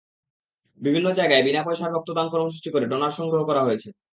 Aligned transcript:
বিভিন্ন 0.81 1.07
জায়গায় 1.19 1.43
বিনা 1.43 1.61
পয়সার 1.63 1.93
রক্তদান 1.93 2.27
কর্মসূচি 2.29 2.69
করে 2.71 2.85
ডোনার 2.87 3.17
সংগ্রহ 3.19 3.41
করা 3.49 3.61
হয়েছে। 3.63 3.89